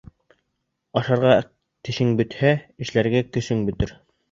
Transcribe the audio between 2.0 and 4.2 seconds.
бөтһә, эшләргә көсөң бөтөр.